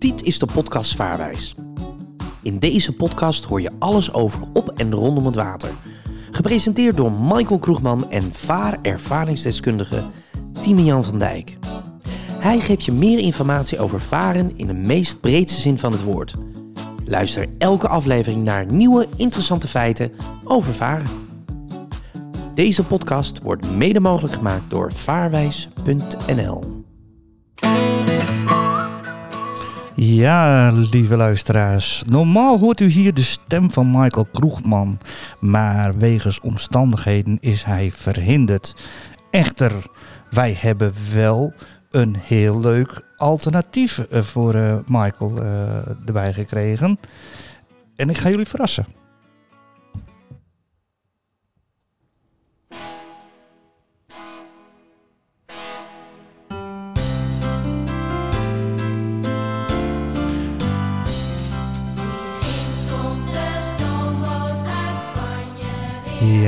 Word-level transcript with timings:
Dit 0.00 0.22
is 0.22 0.38
de 0.38 0.46
podcast 0.46 0.94
Vaarwijs. 0.94 1.54
In 2.42 2.58
deze 2.58 2.92
podcast 2.92 3.44
hoor 3.44 3.60
je 3.60 3.70
alles 3.78 4.12
over 4.12 4.42
op 4.52 4.68
en 4.68 4.92
rondom 4.92 5.26
het 5.26 5.34
water. 5.34 5.70
Gepresenteerd 6.30 6.96
door 6.96 7.12
Michael 7.12 7.58
Kroegman 7.58 8.10
en 8.10 8.32
vaarervaringsdeskundige 8.32 10.04
Timian 10.60 11.04
van 11.04 11.18
Dijk. 11.18 11.56
Hij 12.32 12.60
geeft 12.60 12.84
je 12.84 12.92
meer 12.92 13.18
informatie 13.18 13.78
over 13.78 14.00
varen 14.00 14.52
in 14.56 14.66
de 14.66 14.74
meest 14.74 15.20
breedste 15.20 15.60
zin 15.60 15.78
van 15.78 15.92
het 15.92 16.02
woord. 16.02 16.34
Luister 17.04 17.46
elke 17.58 17.88
aflevering 17.88 18.44
naar 18.44 18.72
nieuwe 18.72 19.08
interessante 19.16 19.68
feiten 19.68 20.12
over 20.44 20.74
varen. 20.74 21.08
Deze 22.54 22.84
podcast 22.84 23.42
wordt 23.42 23.70
mede 23.70 24.00
mogelijk 24.00 24.34
gemaakt 24.34 24.70
door 24.70 24.92
vaarwijs.nl. 24.92 26.79
Ja, 30.02 30.70
lieve 30.70 31.16
luisteraars. 31.16 32.02
Normaal 32.06 32.58
hoort 32.58 32.80
u 32.80 32.86
hier 32.86 33.14
de 33.14 33.22
stem 33.22 33.70
van 33.70 33.90
Michael 33.90 34.26
Kroegman. 34.32 34.98
Maar 35.40 35.98
wegens 35.98 36.40
omstandigheden 36.40 37.38
is 37.40 37.64
hij 37.64 37.92
verhinderd. 37.92 38.74
Echter, 39.30 39.72
wij 40.30 40.56
hebben 40.58 40.94
wel 41.14 41.52
een 41.90 42.16
heel 42.16 42.60
leuk 42.60 43.02
alternatief 43.16 43.98
eh, 43.98 44.22
voor 44.22 44.54
eh, 44.54 44.76
Michael 44.86 45.42
eh, 45.42 46.06
erbij 46.06 46.32
gekregen. 46.32 46.98
En 47.96 48.10
ik 48.10 48.18
ga 48.18 48.28
jullie 48.28 48.46
verrassen. 48.46 48.99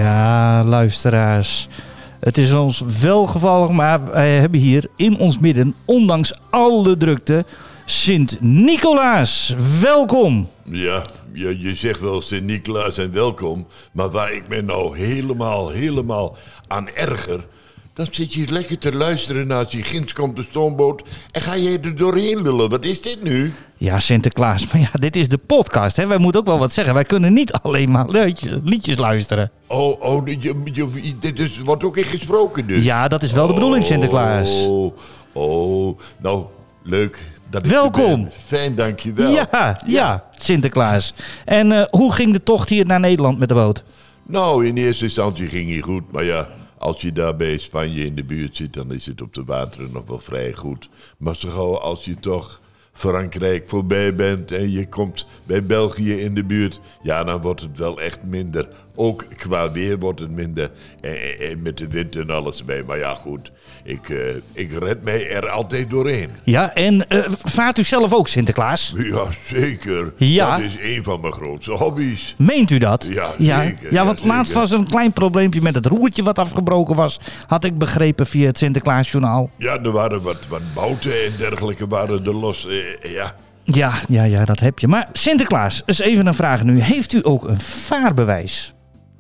Ja, 0.03 0.65
luisteraars. 0.65 1.69
Het 2.21 2.39
is 2.39 2.53
ons 2.53 2.83
welgevallig, 3.01 3.71
maar 3.71 4.05
wij 4.11 4.37
hebben 4.37 4.61
hier 4.61 4.89
in 4.97 5.19
ons 5.19 5.39
midden, 5.39 5.75
ondanks 5.85 6.35
alle 6.51 6.97
drukte, 6.97 7.45
Sint-Nicolaas. 7.85 9.55
Welkom. 9.81 10.49
Ja, 10.65 11.03
je, 11.33 11.61
je 11.61 11.75
zegt 11.75 12.01
wel 12.01 12.21
Sint-Nicolaas 12.21 12.99
en 12.99 13.13
welkom. 13.13 13.67
Maar 13.93 14.11
waar 14.11 14.33
ik 14.33 14.49
me 14.49 14.63
nou 14.63 14.99
helemaal, 14.99 15.69
helemaal 15.69 16.37
aan 16.67 16.89
erger... 16.89 17.45
dan 17.95 18.07
zit 18.11 18.33
je 18.33 18.47
lekker 18.51 18.79
te 18.79 18.95
luisteren 18.95 19.47
naar 19.47 19.71
die 19.71 19.83
ginds 19.83 20.13
komt 20.13 20.37
de 20.37 20.45
stoomboot... 20.51 21.03
en 21.31 21.41
ga 21.41 21.55
je 21.55 21.79
er 21.83 21.97
doorheen 21.97 22.43
lullen. 22.43 22.71
Wat 22.71 22.85
is 22.85 23.03
dit 23.03 23.23
nu? 23.23 23.53
Ja, 23.77 23.99
Sinterklaas, 23.99 24.67
maar 24.73 24.81
ja, 24.81 24.91
dit 24.93 25.17
is 25.17 25.29
de 25.29 25.39
podcast. 25.39 25.97
Hè? 25.97 26.07
Wij 26.07 26.19
moeten 26.19 26.41
ook 26.41 26.47
wel 26.47 26.59
wat 26.59 26.73
zeggen. 26.73 26.95
Wij 26.95 27.05
kunnen 27.05 27.33
niet 27.33 27.53
alleen 27.53 27.91
maar 27.91 28.09
liedjes, 28.09 28.59
liedjes 28.65 28.99
luisteren. 28.99 29.51
Oh, 29.67 30.03
oh 30.03 30.27
je, 30.27 30.39
je, 30.73 31.15
dit 31.21 31.39
is, 31.39 31.59
wordt 31.59 31.85
ook 31.85 31.97
in 31.97 32.05
gesproken 32.05 32.67
dus? 32.67 32.85
Ja, 32.85 33.09
dat 33.09 33.23
is 33.23 33.33
wel 33.33 33.47
de 33.47 33.55
bedoeling, 33.55 33.85
Sinterklaas. 33.85 34.67
Oh, 34.67 34.97
oh, 35.33 35.99
nou, 36.17 36.45
leuk. 36.83 37.31
Dat 37.51 37.67
Welkom. 37.67 38.29
Fijn, 38.47 38.75
dankjewel. 38.75 39.31
Ja, 39.31 39.81
ja, 39.87 40.25
Sinterklaas. 40.37 41.15
En 41.45 41.73
eh, 41.73 41.85
hoe 41.91 42.13
ging 42.13 42.33
de 42.33 42.43
tocht 42.43 42.69
hier 42.69 42.87
naar 42.87 43.01
Nederland 43.01 43.39
met 43.39 43.49
de 43.49 43.55
boot? 43.55 43.83
Nou, 44.27 44.67
in 44.67 44.77
eerste 44.77 45.05
instantie 45.05 45.47
ging 45.47 45.71
hij 45.71 45.81
goed, 45.81 46.13
maar 46.13 46.25
ja, 46.25 46.49
als 46.83 47.01
je 47.01 47.13
daar 47.13 47.37
bij 47.37 47.59
Spanje 47.59 48.05
in 48.05 48.15
de 48.15 48.25
buurt 48.25 48.57
zit, 48.57 48.73
dan 48.73 48.93
is 48.93 49.07
het 49.07 49.23
op 49.23 49.35
de 49.35 49.45
wateren 49.45 49.93
nog 49.93 50.07
wel 50.07 50.19
vrij 50.19 50.53
goed. 50.53 50.89
Maar 51.17 51.37
zo 51.37 51.75
als 51.75 52.05
je 52.05 52.15
toch 52.15 52.61
Frankrijk 52.95 53.65
voorbij 53.67 54.15
bent 54.15 54.51
en 54.53 54.71
je 54.73 54.89
komt 54.89 55.27
bij 55.45 55.67
België 55.67 56.13
in 56.21 56.35
de 56.35 56.45
buurt, 56.45 56.81
ja, 57.03 57.25
dan 57.25 57.41
wordt 57.41 57.61
het 57.61 57.79
wel 57.79 58.01
echt 58.01 58.19
minder. 58.23 58.69
Ook 58.95 59.25
qua 59.37 59.73
weer 59.73 59.99
wordt 59.99 60.21
het 60.21 60.31
minder 60.31 60.71
en, 61.01 61.11
en- 61.23 61.51
en 61.51 61.63
met 61.63 61.77
de 61.77 61.89
wind 61.89 62.17
en 62.17 62.31
alles 62.31 62.65
mee. 62.65 62.83
Maar 62.85 62.99
ja, 62.99 63.15
goed, 63.15 63.51
ik, 63.85 64.09
eh, 64.09 64.19
ik 64.53 64.73
red 64.79 65.05
mij 65.05 65.31
er 65.31 65.49
altijd 65.49 65.91
doorheen. 65.91 66.31
Ja, 66.45 66.75
en 66.75 67.09
eh, 67.09 67.19
vaart 67.45 67.79
u 67.79 67.85
zelf 67.85 68.13
ook, 68.13 68.29
Sinterklaas? 68.29 68.95
Ja, 68.97 69.25
zeker. 69.45 70.13
Ja. 70.17 70.57
Dat 70.57 70.67
is 70.67 70.77
een 70.81 71.03
van 71.05 71.21
mijn 71.21 71.33
grootste 71.33 71.71
hobby's. 71.73 72.35
Meent 72.39 72.71
u 72.71 72.79
dat? 72.79 73.07
Ja, 73.11 73.33
ja. 73.39 73.63
zeker, 73.63 73.93
Ja, 73.93 74.05
want 74.05 74.21
ja, 74.21 74.27
laatst 74.27 74.47
zeker. 74.47 74.61
was 74.61 74.71
er 74.73 74.79
een 74.79 74.89
klein 74.89 75.13
probleempje 75.13 75.63
met 75.63 75.75
het 75.75 75.87
roertje 75.87 76.23
wat 76.23 76.39
afgebroken 76.39 76.95
was. 76.97 77.21
Had 77.47 77.65
ik 77.65 77.79
begrepen 77.79 78.27
via 78.27 78.47
het 78.47 78.59
Sinterklaasjournaal. 78.59 79.51
Ja, 79.57 79.79
er 79.83 79.91
waren 79.93 80.23
wat, 80.23 80.47
wat 80.49 80.63
bouten 80.75 81.25
en 81.25 81.33
dergelijke 81.39 81.87
waren 81.87 82.25
er 82.25 82.35
los. 82.35 82.67
Eh, 83.03 83.13
ja. 83.13 83.35
Ja, 83.65 83.93
ja, 84.09 84.25
ja, 84.25 84.45
dat 84.45 84.61
heb 84.61 84.79
je. 84.79 84.89
Maar 84.89 85.09
Sinterklaas, 85.13 85.83
eens 85.87 86.01
even 86.01 86.27
een 86.27 86.35
vraag 86.35 86.65
nu. 86.65 86.81
Heeft 86.81 87.13
u 87.13 87.21
ook 87.23 87.49
een 87.49 87.61
vaarbewijs? 87.61 88.75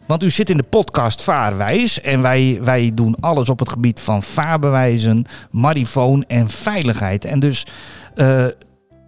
Want 0.06 0.23
u 0.23 0.31
zit 0.31 0.50
in 0.50 0.56
de 0.56 0.62
podcast 0.62 1.23
Vaarwijs 1.23 2.00
en 2.00 2.23
wij, 2.23 2.59
wij 2.62 2.91
doen 2.95 3.17
alles 3.21 3.49
op 3.49 3.59
het 3.59 3.69
gebied 3.69 4.00
van 4.00 4.23
vaarbewijzen, 4.23 5.25
marifoon 5.50 6.25
en 6.25 6.49
veiligheid. 6.49 7.25
En 7.25 7.41
dus 7.41 7.67
eh, 8.15 8.47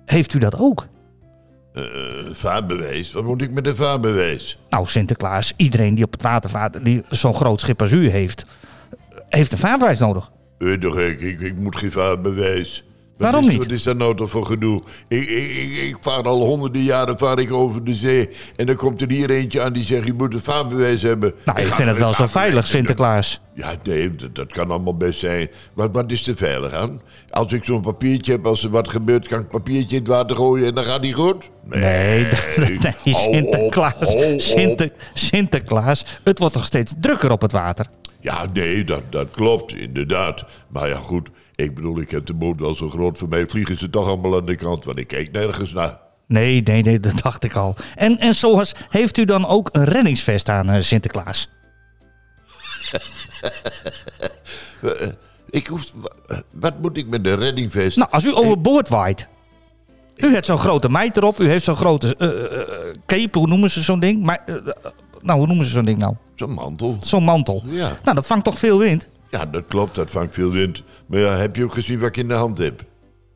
heeft 0.05 0.35
u 0.35 0.39
dat 0.39 0.59
ook? 0.59 0.87
Eh, 1.73 1.83
vaarbewijs? 2.33 3.13
Wat 3.13 3.25
moet 3.25 3.43
ik 3.43 3.51
met 3.51 3.67
een 3.67 3.77
vaarbewijs? 3.77 4.59
Nou, 4.69 4.87
Sinterklaas, 4.87 5.53
iedereen 5.57 5.95
die 5.95 6.05
op 6.05 6.13
het 6.13 6.23
water 6.23 6.51
vaart, 6.51 6.85
die 6.85 7.03
zo'n 7.09 7.35
groot 7.35 7.61
schip 7.61 7.81
als 7.81 7.93
u 7.93 8.09
heeft, 8.09 8.47
heeft 9.29 9.53
een 9.53 9.59
vaarbewijs 9.59 9.99
nodig. 9.99 10.31
Weet 10.59 10.81
toch, 10.81 10.99
ik, 10.99 11.21
ik, 11.21 11.41
ik 11.41 11.57
moet 11.57 11.77
geen 11.77 11.93
vaarbewijs. 11.93 12.85
Wat 13.17 13.31
Waarom 13.31 13.49
is, 13.49 13.53
niet? 13.53 13.63
Wat 13.63 13.73
is 13.73 13.83
daar 13.83 13.97
nou 13.97 14.17
toch 14.17 14.31
voor 14.31 14.47
gedoe? 14.47 14.83
Ik, 15.09 15.21
ik, 15.21 15.51
ik, 15.51 15.89
ik 15.89 15.97
vaar 16.01 16.23
al 16.23 16.45
honderden 16.45 16.83
jaren 16.83 17.19
vaar 17.19 17.39
ik 17.39 17.53
over 17.53 17.85
de 17.85 17.95
zee. 17.95 18.31
En 18.57 18.67
dan 18.67 18.77
komt 18.77 19.01
er 19.01 19.11
hier 19.11 19.31
eentje 19.31 19.63
aan 19.63 19.73
die 19.73 19.85
zegt, 19.85 20.07
je 20.07 20.13
moet 20.13 20.35
een 20.35 20.41
vaarbewijs 20.41 21.03
hebben. 21.03 21.33
Nou, 21.45 21.61
ik 21.61 21.75
vind 21.75 21.89
het 21.89 21.99
wel 21.99 22.15
zo 22.15 22.27
veilig. 22.27 22.67
Sinterklaas. 22.67 23.41
Ja, 23.55 23.73
nee, 23.83 24.15
dat, 24.15 24.35
dat 24.35 24.53
kan 24.53 24.71
allemaal 24.71 24.97
best 24.97 25.21
zijn. 25.21 25.49
Maar 25.75 25.91
wat 25.91 26.11
is 26.11 26.27
er 26.27 26.37
veilig 26.37 26.73
aan? 26.73 27.01
Als 27.29 27.53
ik 27.53 27.65
zo'n 27.65 27.81
papiertje 27.81 28.33
heb, 28.33 28.47
als 28.47 28.65
er 28.65 28.71
wat 28.71 28.89
gebeurt, 28.89 29.29
kan 29.29 29.41
ik 29.41 29.49
papiertje 29.49 29.97
in 29.97 30.03
het 30.03 30.11
water 30.11 30.37
gooien 30.37 30.67
en 30.67 30.75
dan 30.75 30.85
gaat 30.85 31.03
die 31.03 31.13
goed? 31.13 31.51
Nee, 31.65 32.29
Sinterklaas, 33.05 33.95
op. 34.01 34.41
Sinter, 34.41 34.91
Sinterklaas, 35.15 36.05
het 36.25 36.39
wordt 36.39 36.55
toch 36.55 36.65
steeds 36.65 36.93
drukker 37.01 37.31
op 37.31 37.41
het 37.41 37.53
water? 37.53 37.87
Ja, 38.25 38.47
nee, 38.53 38.85
dat, 38.85 39.03
dat 39.11 39.31
klopt, 39.31 39.73
inderdaad. 39.75 40.45
Maar 40.69 40.89
ja, 40.89 40.97
goed, 40.97 41.29
ik 41.55 41.75
bedoel, 41.75 42.01
ik 42.01 42.11
heb 42.11 42.27
de 42.27 42.35
boot 42.35 42.61
wel 42.61 42.75
zo 42.75 42.89
groot. 42.89 43.19
Voor 43.19 43.29
mij 43.29 43.47
vliegen 43.47 43.79
ze 43.79 43.91
toch 43.91 44.07
allemaal 44.07 44.37
aan 44.37 44.47
de 44.47 44.57
kant, 44.57 44.85
want 44.85 44.99
ik 44.99 45.07
kijk 45.07 45.33
nergens 45.33 45.73
naar. 45.73 45.99
Nee, 46.27 46.63
nee, 46.63 46.83
nee, 46.83 47.01
dat 47.01 47.19
dacht 47.23 47.45
ik 47.45 47.55
al. 47.57 47.77
En, 47.95 48.19
en 48.19 48.35
zoals, 48.35 48.73
heeft 48.89 49.17
u 49.19 49.25
dan 49.25 49.47
ook 49.47 49.69
een 49.73 49.85
reddingsvest 49.85 50.49
aan, 50.49 50.71
eh, 50.71 50.81
Sinterklaas? 50.83 51.49
Eh, 54.83 55.09
Ik 55.51 55.67
hoef, 55.67 55.93
wa- 55.95 56.43
wat 56.53 56.79
moet 56.81 56.97
ik 56.97 57.07
met 57.09 57.25
de 57.25 57.35
reddingvest? 57.35 57.97
Nou, 57.97 58.11
als 58.11 58.25
u 58.25 58.35
overboord 58.37 58.89
waait. 58.89 59.29
U 60.17 60.33
heeft 60.33 60.47
zo'n 60.47 60.59
grote 60.59 60.89
meid 60.91 61.17
erop, 61.17 61.39
u 61.39 61.49
heeft 61.49 61.65
zo'n 61.65 61.77
grote 61.77 62.17
eh, 62.17 62.29
eh, 62.29 62.61
eh, 62.61 62.95
cape, 63.07 63.39
hoe 63.39 63.47
noemen 63.49 63.71
ze 63.71 63.81
zo'n 63.83 64.01
ding? 64.01 64.23
Maar, 64.23 64.43
eh, 64.47 64.55
eh, 64.55 64.63
nou, 65.25 65.39
hoe 65.39 65.47
noemen 65.47 65.65
ze 65.67 65.71
zo'n 65.71 65.85
ding 65.85 65.99
nou? 65.99 66.15
Zo'n 66.35 66.51
mantel. 66.53 66.97
Zo'n 67.01 67.25
mantel. 67.25 67.63
Ja. 67.67 67.93
Nou, 68.03 68.17
dat 68.17 68.27
vangt 68.27 68.45
toch 68.45 68.59
veel 68.59 68.79
wind? 68.79 69.09
Ja, 69.31 69.47
dat 69.47 69.65
klopt, 69.69 69.95
dat 69.95 70.11
vangt 70.11 70.35
veel 70.35 70.51
wind. 70.51 70.83
Maar 71.07 71.21
ja, 71.21 71.37
heb 71.37 71.57
je 71.57 71.65
ook 71.65 71.73
gezien 71.73 71.99
wat 71.99 72.09
ik 72.09 72.17
in 72.17 72.29
de 72.29 72.35
hand 72.35 72.59
heb? 72.59 72.85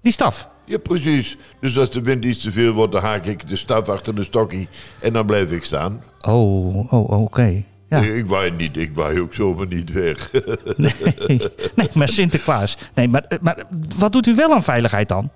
Die 0.02 0.12
staf. 0.12 0.48
Ja, 0.64 0.78
precies. 0.78 1.36
Dus 1.60 1.78
als 1.78 1.90
de 1.90 2.00
wind 2.00 2.24
iets 2.24 2.38
te 2.38 2.52
veel 2.52 2.72
wordt, 2.72 2.92
dan 2.92 3.02
haak 3.02 3.24
ik 3.26 3.48
de 3.48 3.56
staf 3.56 3.88
achter 3.88 4.14
de 4.14 4.24
stokkie 4.24 4.68
en 5.00 5.12
dan 5.12 5.26
blijf 5.26 5.50
ik 5.52 5.64
staan. 5.64 6.02
Oh, 6.26 6.92
oh, 6.92 7.10
oké. 7.10 7.64
Ja. 7.88 7.98
Ik, 7.98 8.14
ik 8.14 8.26
waai 8.26 8.50
niet, 8.50 8.76
ik 8.76 8.94
waai 8.94 9.20
ook 9.20 9.34
zomaar 9.34 9.66
niet 9.66 9.92
weg. 9.92 10.30
Nee, 10.76 10.92
nee, 11.74 11.88
maar 11.94 12.08
Sinterklaas. 12.08 12.76
Nee, 12.94 13.08
maar, 13.08 13.24
eh, 13.28 13.38
maar 13.42 13.64
wat 13.96 14.12
doet 14.12 14.26
u 14.26 14.34
wel 14.34 14.52
aan 14.52 14.62
veiligheid 14.62 15.08
dan? 15.08 15.30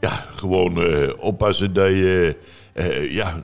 Ja, 0.00 0.24
gewoon 0.34 0.82
eh, 0.82 1.08
oppassen 1.20 1.72
dat 1.72 1.88
je... 1.88 2.36
eh, 2.72 3.12
ja, 3.12 3.42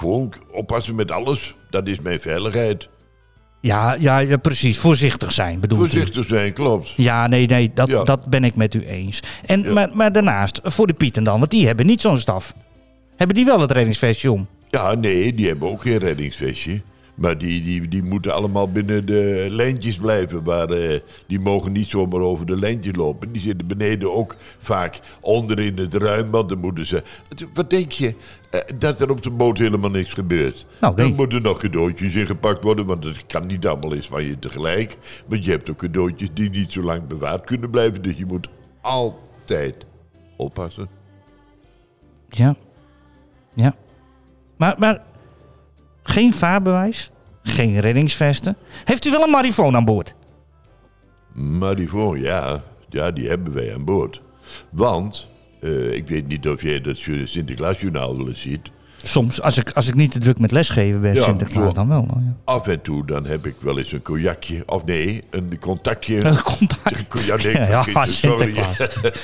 gewoon 0.00 0.32
oppassen 0.50 0.94
met 0.94 1.10
alles. 1.10 1.54
Dat 1.70 1.86
is 1.88 2.00
mijn 2.00 2.20
veiligheid. 2.20 2.88
Ja, 3.60 3.96
ja, 3.98 4.18
ja 4.18 4.36
precies. 4.36 4.78
Voorzichtig 4.78 5.32
zijn, 5.32 5.60
bedoelt 5.60 5.80
u? 5.80 5.90
Voorzichtig 5.90 6.26
zijn, 6.26 6.52
klopt. 6.52 6.92
Ja, 6.96 7.26
nee, 7.26 7.46
nee, 7.46 7.70
dat, 7.74 7.88
Ja. 7.88 8.02
dat 8.04 8.26
ben 8.26 8.44
ik 8.44 8.54
met 8.54 8.74
u 8.74 8.86
eens. 8.86 9.20
En, 9.46 9.62
Ja. 9.62 9.72
maar, 9.72 9.88
maar 9.92 10.12
daarnaast, 10.12 10.60
voor 10.62 10.86
de 10.86 10.92
Pieten 10.92 11.24
dan, 11.24 11.38
want 11.38 11.50
die 11.50 11.66
hebben 11.66 11.86
niet 11.86 12.00
zo'n 12.00 12.18
staf. 12.18 12.54
Hebben 13.16 13.36
die 13.36 13.44
wel 13.44 13.60
het 13.60 13.70
reddingsvestje 13.70 14.32
om? 14.32 14.46
Ja, 14.68 14.94
nee, 14.94 15.34
die 15.34 15.46
hebben 15.46 15.68
ook 15.70 15.82
geen 15.82 15.98
reddingsvestje. 15.98 16.80
Maar 17.20 17.38
die, 17.38 17.62
die, 17.62 17.88
die 17.88 18.02
moeten 18.02 18.34
allemaal 18.34 18.72
binnen 18.72 19.06
de 19.06 19.46
lijntjes 19.50 19.96
blijven. 19.96 20.42
Maar 20.42 20.70
eh, 20.70 21.00
die 21.26 21.40
mogen 21.40 21.72
niet 21.72 21.88
zomaar 21.88 22.20
over 22.20 22.46
de 22.46 22.58
lijntjes 22.58 22.96
lopen. 22.96 23.32
Die 23.32 23.42
zitten 23.42 23.66
beneden 23.66 24.14
ook 24.14 24.36
vaak 24.58 25.00
onder 25.20 25.58
in 25.58 25.78
het 25.78 25.94
ruim. 25.94 26.30
Want 26.30 26.48
dan 26.48 26.58
moeten 26.58 26.86
ze... 26.86 27.02
Wat 27.54 27.70
denk 27.70 27.92
je? 27.92 28.14
Eh, 28.50 28.60
dat 28.78 29.00
er 29.00 29.10
op 29.10 29.22
de 29.22 29.30
boot 29.30 29.58
helemaal 29.58 29.90
niks 29.90 30.12
gebeurt. 30.12 30.66
Nou, 30.80 30.94
nee. 30.94 31.06
Dan 31.06 31.14
moeten 31.14 31.42
nog 31.42 31.60
cadeautjes 31.60 32.14
ingepakt 32.14 32.62
worden. 32.62 32.86
Want 32.86 33.04
het 33.04 33.26
kan 33.26 33.46
niet 33.46 33.66
allemaal 33.66 33.94
eens 33.94 34.08
van 34.08 34.24
je 34.24 34.38
tegelijk. 34.38 34.96
Want 35.26 35.44
je 35.44 35.50
hebt 35.50 35.70
ook 35.70 35.78
cadeautjes 35.78 36.28
die 36.34 36.50
niet 36.50 36.72
zo 36.72 36.82
lang 36.82 37.06
bewaard 37.06 37.44
kunnen 37.44 37.70
blijven. 37.70 38.02
Dus 38.02 38.16
je 38.16 38.26
moet 38.26 38.48
altijd 38.80 39.76
oppassen. 40.36 40.88
Ja. 42.28 42.56
Ja. 43.54 43.74
Maar, 44.56 44.74
maar 44.78 45.02
geen 46.02 46.34
vaarbewijs, 46.34 47.10
geen 47.42 47.80
reddingsvesten. 47.80 48.56
Heeft 48.84 49.04
u 49.06 49.10
wel 49.10 49.22
een 49.22 49.30
marifoon 49.30 49.76
aan 49.76 49.84
boord? 49.84 50.14
Marifoon, 51.32 52.20
ja. 52.20 52.62
Ja, 52.88 53.10
die 53.10 53.28
hebben 53.28 53.52
wij 53.52 53.74
aan 53.74 53.84
boord. 53.84 54.20
Want, 54.70 55.28
eh, 55.60 55.92
ik 55.92 56.08
weet 56.08 56.26
niet 56.28 56.48
of 56.48 56.62
jij 56.62 56.80
dat 56.80 56.96
Sinterklaasjournaal 57.24 58.16
wel 58.16 58.28
eens 58.28 58.40
ziet. 58.40 58.70
Soms, 59.02 59.42
als 59.42 59.58
ik, 59.58 59.70
als 59.70 59.88
ik 59.88 59.94
niet 59.94 60.12
te 60.12 60.18
druk 60.18 60.38
met 60.38 60.50
lesgeven 60.52 61.00
ben, 61.00 61.14
Ja, 61.14 61.22
Sinterklaas 61.24 61.64
zo. 61.66 61.72
dan 61.72 61.88
wel. 61.88 62.00
Oh, 62.00 62.22
ja. 62.24 62.34
Af 62.44 62.66
en 62.68 62.82
toe 62.82 63.06
dan 63.06 63.26
heb 63.26 63.46
ik 63.46 63.54
wel 63.60 63.78
eens 63.78 63.92
een 63.92 64.02
cognacje. 64.02 64.62
Of 64.66 64.84
nee, 64.84 65.22
een 65.30 65.58
contactje. 65.60 66.24
Een 66.24 66.42
contact. 66.42 67.24
Ja, 67.26 67.36
nee, 67.36 67.52
Ja. 67.92 68.04
Sinterklaas. 68.06 68.76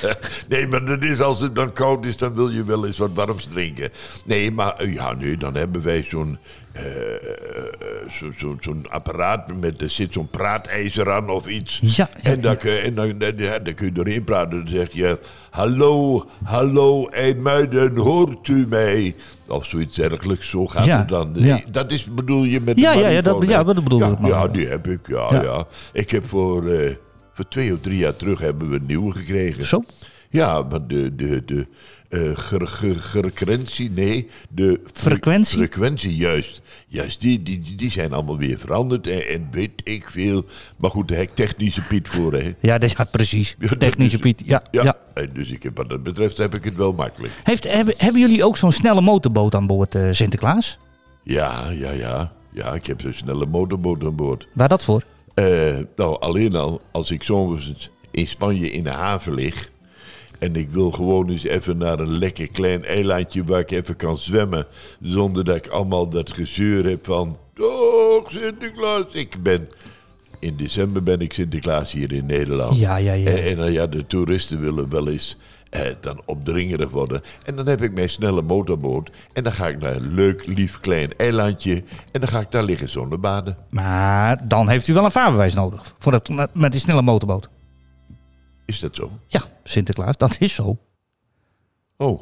nee, 0.49 0.67
maar 0.67 0.85
dat 0.85 1.03
is 1.03 1.21
als 1.21 1.41
het 1.41 1.55
dan 1.55 1.73
koud 1.73 2.07
is, 2.07 2.17
dan 2.17 2.35
wil 2.35 2.49
je 2.51 2.65
wel 2.65 2.87
eens 2.87 2.99
wat 2.99 3.11
warms 3.15 3.45
drinken. 3.45 3.91
Nee, 4.25 4.51
maar 4.51 4.75
eh, 4.77 4.95
ja, 4.95 5.13
nee, 5.13 5.37
dan 5.37 5.55
hebben 5.55 5.83
wij 5.83 6.07
zo'n 6.09 6.39
eh, 6.77 7.15
eh, 7.15 8.11
zo, 8.11 8.27
zo, 8.39 8.57
zo'n 8.61 8.85
apparaat 8.89 9.55
met 9.61 9.81
er 9.81 9.91
zit 9.91 10.13
zo'n 10.13 10.29
praatijzer 10.31 11.11
aan 11.13 11.31
of 11.31 11.47
iets. 11.47 11.79
Ja, 11.83 12.09
ja, 12.23 12.31
en 12.31 12.41
dan, 12.41 12.57
kun- 12.57 12.81
en 12.81 12.95
dan, 12.95 13.19
dan, 13.19 13.33
ja, 13.37 13.59
dan 13.59 13.75
kun 13.75 13.91
je 13.95 14.01
erin 14.01 14.25
praten. 14.25 14.59
Dan 14.59 14.69
zeg 14.69 14.89
je: 14.93 15.19
Hallo, 15.51 16.25
hallo, 16.45 17.09
Muiden, 17.39 17.97
hoort 17.97 18.49
u 18.49 18.67
mij? 18.69 19.15
Of 19.49 19.65
zoiets 19.65 19.97
dergelijks. 19.97 20.49
Zo 20.49 20.67
gaat 20.67 20.87
het 20.99 21.09
dan. 21.09 21.37
Dat 21.71 21.91
is 21.93 22.05
bedoel 22.05 22.45
je 22.45 22.61
met 22.61 22.79
Ja, 22.79 22.93
de 22.93 22.99
ja, 22.99 23.09
ja, 23.09 23.21
dat- 23.23 23.43
ja, 23.49 23.65
dat 23.65 23.83
bedoel 23.83 24.01
ik. 24.13 24.17
Ja, 24.27 24.49
die 24.49 24.67
heb 24.67 24.87
ik, 24.89 25.01
ja, 25.09 25.29
Ja. 25.33 25.43
ja. 25.43 25.67
Ik 25.93 26.11
heb 26.11 26.27
voor, 26.29 26.69
eh, 26.69 26.91
voor 27.33 27.49
twee 27.49 27.73
of 27.73 27.81
drie 27.81 27.99
jaar 27.99 28.17
terug 28.17 28.41
hebben 28.41 28.71
we 28.71 28.77
een 28.77 28.87
nieuwe 28.87 29.13
gekregen. 29.13 29.65
Zo. 29.65 29.83
Ja, 30.31 30.63
maar 30.63 30.87
de, 30.87 31.15
de, 31.15 31.43
de 31.45 31.67
eh, 32.09 32.31
ger- 32.35 32.67
ger- 32.67 32.95
frequentie, 32.95 33.91
nee, 33.91 34.29
de 34.51 34.81
fre- 34.93 35.11
Frequentie? 35.11 35.57
frequentie, 35.59 36.17
juist. 36.17 36.63
Juist, 36.89 37.21
die, 37.21 37.43
die, 37.43 37.75
die- 37.77 37.91
zijn 37.91 38.13
allemaal 38.13 38.39
weer 38.39 38.59
veranderd 38.59 39.07
en, 39.07 39.29
en 39.29 39.49
weet 39.51 39.71
ik 39.85 40.09
veel. 40.11 40.45
Maar 40.79 40.91
goed, 40.91 41.09
daar 41.09 41.19
heb 41.19 41.29
ik 41.29 41.35
technische 41.35 41.81
Piet 41.87 42.09
voor, 42.09 42.33
hè. 42.33 42.55
Ja, 42.61 42.79
dat- 42.79 42.91
ja 42.91 43.05
precies. 43.05 43.57
Ja, 43.59 43.69
Technische 43.79 44.17
is- 44.17 44.23
Piet. 44.23 44.43
Ja, 44.45 44.63
ja. 44.71 44.83
Ja, 44.83 44.97
en 45.15 45.31
dus 45.33 45.51
ik 45.51 45.63
heb, 45.63 45.77
wat 45.77 45.89
dat 45.89 46.03
betreft 46.03 46.39
heb 46.39 46.55
ik 46.55 46.65
het 46.65 46.77
wel 46.77 46.93
makkelijk. 46.93 47.33
Heeft, 47.45 47.73
hebben, 47.73 47.95
hebben 47.97 48.21
jullie 48.21 48.45
ook 48.45 48.57
zo'n 48.57 48.73
snelle 48.73 49.01
motorboot 49.01 49.55
aan 49.55 49.67
boord, 49.67 49.95
eh, 49.95 50.09
Sinterklaas? 50.13 50.79
Ja, 51.23 51.71
ja, 51.71 51.91
ja. 51.91 52.33
Ja, 52.53 52.75
ik 52.75 52.87
heb 52.87 53.01
zo'n 53.01 53.13
snelle 53.15 53.47
motorboot 53.47 54.05
aan 54.05 54.17
boord. 54.17 54.47
Waar 54.53 54.69
dat 54.69 54.85
voor? 54.85 55.03
Eh, 55.35 55.77
nou, 55.97 56.21
alleen 56.21 56.55
al 56.57 56.81
als 56.93 57.11
ik 57.11 57.23
soms 57.23 57.91
in 58.11 58.29
Spanje 58.29 58.71
in 58.71 58.83
de 58.85 58.91
haven 58.91 59.35
lig. 59.35 59.71
En 60.39 60.57
ik 60.57 60.71
wil 60.71 60.91
gewoon 60.91 61.29
eens 61.31 61.45
even 61.45 61.77
naar 61.79 61.99
een 61.99 62.19
lekker 62.19 62.49
klein 62.49 62.85
eilandje 62.85 63.45
waar 63.45 63.61
ik 63.61 63.71
even 63.71 63.97
kan 63.97 64.17
zwemmen. 64.17 64.67
Zonder 65.01 65.45
dat 65.45 65.57
ik 65.57 65.67
allemaal 65.69 66.09
dat 66.09 66.33
gezeur 66.33 66.85
heb 66.85 67.05
van. 67.05 67.39
Oh, 67.61 68.27
Sinterklaas. 68.29 69.05
Ik 69.13 69.43
ben. 69.43 69.69
In 70.41 70.57
december 70.57 71.03
ben 71.03 71.21
ik 71.21 71.33
Sinterklaas 71.33 71.93
hier 71.93 72.13
in 72.13 72.27
Nederland. 72.27 72.79
Ja, 72.79 72.97
ja, 72.97 73.13
ja. 73.13 73.31
En, 73.31 73.45
en 73.45 73.57
dan, 73.57 73.73
ja, 73.73 73.87
de 73.87 74.07
toeristen 74.07 74.61
willen 74.61 74.89
wel 74.91 75.09
eens 75.09 75.37
eh, 75.71 75.83
dan 76.01 76.21
opdringerig 76.25 76.91
worden. 76.91 77.23
En 77.45 77.57
dan 77.57 77.67
heb 77.67 77.83
ik 77.83 77.93
mijn 77.93 78.11
snelle 78.11 78.43
motorboot. 78.43 79.11
En 79.33 79.43
dan 79.43 79.53
ga 79.53 79.69
ik 79.69 79.81
naar 79.81 79.97
een 79.97 80.15
leuk, 80.15 80.47
lief, 80.47 80.81
klein 80.81 81.11
eilandje. 81.17 81.75
En 82.13 82.21
dan 82.21 82.29
ga 82.29 82.41
ik 82.41 82.51
daar 82.51 82.65
liggen 82.65 82.89
zonder 82.91 83.21
baden. 83.21 83.57
Maar 83.71 84.49
dan 84.49 84.69
heeft 84.69 84.89
u 84.89 84.95
wel 84.95 85.05
een 85.05 85.11
vaarbewijs 85.11 85.55
nodig. 85.55 85.95
Voor 85.99 86.13
dat, 86.13 86.29
met- 86.29 86.55
met 86.55 86.73
die 86.73 86.81
snelle 86.81 87.03
motorboot. 87.03 87.49
Is 88.65 88.81
dat 88.81 88.95
zo? 88.97 89.11
Ja, 89.27 89.41
Sinterklaas, 89.69 90.17
dat 90.17 90.37
is 90.39 90.55
zo. 90.55 90.77
Oh. 91.97 92.21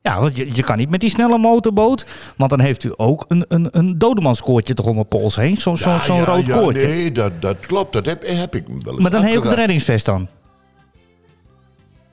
Ja, 0.00 0.20
want 0.20 0.36
je, 0.36 0.54
je 0.54 0.62
kan 0.62 0.76
niet 0.78 0.90
met 0.90 1.00
die 1.00 1.10
snelle 1.10 1.38
motorboot. 1.38 2.06
Want 2.36 2.50
dan 2.50 2.60
heeft 2.60 2.84
u 2.84 2.92
ook 2.96 3.24
een, 3.28 3.44
een, 3.48 3.68
een 3.70 3.98
dodemanskoortje 3.98 4.74
toch 4.74 4.86
om 4.86 4.98
een 4.98 5.08
pols 5.08 5.36
heen. 5.36 5.56
Zo'n 5.56 5.76
zo, 5.76 5.90
Ja, 5.90 6.00
ja, 6.06 6.24
rood 6.24 6.46
ja, 6.46 6.56
koortje. 6.58 6.86
Nee, 6.86 7.12
dat, 7.12 7.32
dat 7.42 7.56
klopt. 7.60 7.92
Dat 7.92 8.04
heb, 8.04 8.26
heb 8.26 8.54
ik 8.54 8.64
wel 8.66 8.92
eens 8.92 9.02
maar 9.02 9.10
dan 9.10 9.20
heb 9.22 9.30
je 9.30 9.36
ook 9.36 9.42
een 9.44 9.48
afgedaan. 9.50 9.54
reddingsvest 9.54 10.06
dan. 10.06 10.28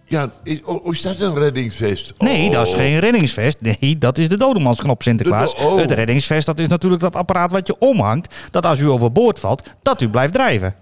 Ja, 0.05 0.31
is, 0.43 0.61
oh, 0.63 0.93
is 0.93 1.01
dat 1.01 1.19
een 1.19 1.35
reddingsvest? 1.35 2.13
Nee, 2.17 2.47
Oh. 2.47 2.53
dat 2.53 2.67
is 2.67 2.73
geen 2.73 2.99
reddingsvest. 2.99 3.57
Nee, 3.61 3.97
dat 3.97 4.17
is 4.17 4.29
de 4.29 4.37
dodemansknop 4.37 5.01
Sinterklaas. 5.01 5.55
De 5.55 5.61
oh. 5.63 5.77
Het 5.77 5.91
reddingsvest, 5.91 6.45
dat 6.45 6.59
is 6.59 6.67
natuurlijk 6.67 7.01
dat 7.01 7.15
apparaat 7.15 7.51
wat 7.51 7.67
je 7.67 7.75
omhangt. 7.79 8.35
Dat 8.51 8.65
als 8.65 8.79
u 8.79 8.89
overboord 8.89 9.39
valt, 9.39 9.63
dat 9.81 10.01
u 10.01 10.09
blijft 10.09 10.33
drijven. 10.33 10.75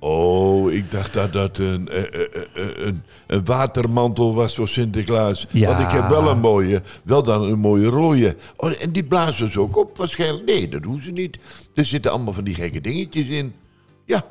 Oh, 0.00 0.72
ik 0.72 0.90
dacht 0.90 1.12
dat 1.12 1.32
dat 1.32 1.58
een, 1.58 1.88
eh, 1.88 1.98
eh, 2.02 2.20
eh, 2.54 2.86
een, 2.86 3.02
een 3.26 3.44
watermantel 3.44 4.34
was 4.34 4.54
voor 4.54 4.68
Sinterklaas. 4.68 5.46
Ja. 5.50 5.66
Want 5.66 5.80
ik 5.80 6.00
heb 6.00 6.08
wel 6.08 6.28
een 6.30 6.40
mooie, 6.40 6.82
wel 7.04 7.22
dan 7.22 7.42
een 7.42 7.58
mooie 7.58 7.86
rode. 7.86 8.36
Oh, 8.56 8.72
en 8.82 8.90
die 8.92 9.04
blazen 9.04 9.52
ze 9.52 9.60
ook 9.60 9.76
op 9.76 9.96
waarschijnlijk. 9.96 10.44
Nee, 10.46 10.68
dat 10.68 10.82
doen 10.82 11.00
ze 11.04 11.10
niet. 11.10 11.38
Er 11.74 11.86
zitten 11.86 12.10
allemaal 12.10 12.32
van 12.32 12.44
die 12.44 12.54
gekke 12.54 12.80
dingetjes 12.80 13.26
in. 13.26 13.52
Ja. 14.04 14.24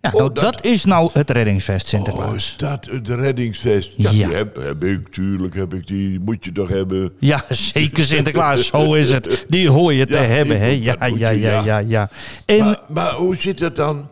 Ja, 0.00 0.10
Oh, 0.12 0.18
nou, 0.18 0.32
dat- 0.32 0.42
dat... 0.42 0.64
is 0.64 0.84
nou 0.84 1.10
het 1.12 1.30
reddingsvest 1.30 1.82
Oh, 1.84 1.88
Sinterklaas. 1.90 2.34
is 2.36 2.54
dat 2.56 2.84
het 2.90 3.08
reddingsvest? 3.08 3.92
Ja, 3.96 4.10
Ja. 4.10 4.26
die 4.26 4.34
heb, 4.36 4.56
heb 4.56 4.84
ik, 4.84 5.08
tuurlijk 5.08 5.54
heb 5.54 5.74
ik 5.74 5.86
die. 5.86 6.08
Die 6.08 6.20
moet 6.20 6.44
je 6.44 6.52
toch 6.52 6.68
hebben. 6.68 7.12
Ja, 7.18 7.44
zeker 7.48 8.04
Sinterklaas, 8.04 8.66
zo 8.72 8.94
is 8.94 9.12
het. 9.12 9.44
Die 9.48 9.68
hoor 9.68 9.92
je 9.92 10.06
te 10.06 10.16
hebben, 10.16 10.58
hè? 10.60 10.66
Ja, 10.66 10.96
ja, 11.16 11.28
ja. 11.28 11.62
ja, 11.64 11.78
ja. 11.78 12.10
En 12.46 12.58
Maar, 12.58 12.80
maar 12.88 13.12
hoe 13.12 13.36
zit 13.36 13.58
dat 13.58 13.76
dan? 13.76 14.08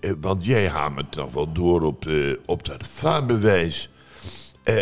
Eh, 0.00 0.10
Want 0.20 0.44
jij 0.44 0.68
hamert 0.68 1.12
toch 1.12 1.32
wel 1.32 1.52
door 1.52 1.82
op, 1.82 2.06
eh, 2.06 2.14
op 2.46 2.64
dat 2.64 2.88
vaarbewijs. 2.94 3.90
Eh, 4.64 4.74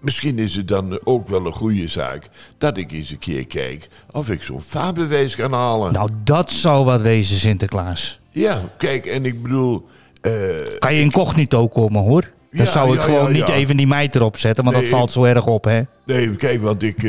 misschien 0.00 0.38
is 0.38 0.54
het 0.54 0.68
dan 0.68 0.98
ook 1.04 1.28
wel 1.28 1.46
een 1.46 1.52
goede 1.52 1.88
zaak 1.88 2.28
dat 2.58 2.76
ik 2.76 2.92
eens 2.92 3.10
een 3.10 3.18
keer 3.18 3.46
kijk 3.46 3.88
of 4.10 4.30
ik 4.30 4.42
zo'n 4.42 4.62
vaarbewijs 4.62 5.36
kan 5.36 5.52
halen. 5.52 5.92
nou, 5.92 6.10
dat 6.24 6.50
zou 6.50 6.84
wat 6.84 7.00
wezen, 7.00 7.36
Sinterklaas. 7.36 8.20
Ja, 8.30 8.60
kijk, 8.78 9.06
en 9.06 9.24
ik 9.24 9.42
bedoel. 9.42 9.86
Kan 10.78 10.94
je 10.94 11.00
incognito 11.00 11.68
komen, 11.68 12.02
hoor. 12.02 12.20
Dan 12.50 12.64
Ja, 12.64 12.70
zou 12.70 12.92
ik 12.92 12.98
ja, 12.98 13.04
gewoon 13.04 13.24
ja, 13.24 13.38
niet 13.38 13.48
even 13.48 13.76
die 13.76 13.86
meid 13.86 14.14
erop 14.14 14.36
zetten, 14.36 14.64
want 14.64 14.76
Nee, 14.76 14.84
dat 14.84 14.94
valt 14.94 15.12
zo 15.12 15.24
erg 15.24 15.46
op, 15.46 15.64
hè? 15.64 15.82
Nee, 16.04 16.36
kijk, 16.36 16.62
want 16.62 16.82
ik. 16.82 17.00